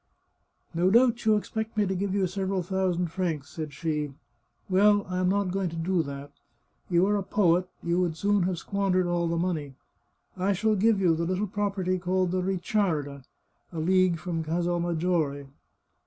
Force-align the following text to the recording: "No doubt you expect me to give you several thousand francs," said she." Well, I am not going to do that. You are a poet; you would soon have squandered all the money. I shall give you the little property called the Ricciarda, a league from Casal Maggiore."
"No 0.73 0.89
doubt 0.89 1.25
you 1.25 1.35
expect 1.35 1.77
me 1.77 1.85
to 1.85 1.93
give 1.93 2.15
you 2.15 2.25
several 2.25 2.63
thousand 2.63 3.11
francs," 3.11 3.49
said 3.51 3.71
she." 3.71 4.13
Well, 4.67 5.05
I 5.07 5.19
am 5.19 5.29
not 5.29 5.51
going 5.51 5.69
to 5.69 5.75
do 5.75 6.01
that. 6.01 6.31
You 6.89 7.05
are 7.05 7.17
a 7.17 7.21
poet; 7.21 7.69
you 7.83 7.99
would 8.01 8.17
soon 8.17 8.41
have 8.45 8.57
squandered 8.57 9.05
all 9.05 9.27
the 9.27 9.37
money. 9.37 9.75
I 10.35 10.53
shall 10.53 10.73
give 10.75 10.99
you 10.99 11.15
the 11.15 11.25
little 11.25 11.45
property 11.45 11.99
called 11.99 12.31
the 12.31 12.41
Ricciarda, 12.41 13.25
a 13.71 13.79
league 13.79 14.17
from 14.17 14.43
Casal 14.43 14.79
Maggiore." 14.79 15.45